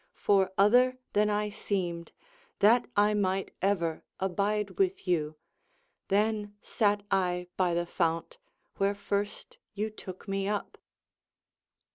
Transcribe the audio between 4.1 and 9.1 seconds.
Abide with you. Then sat I by the fount, Where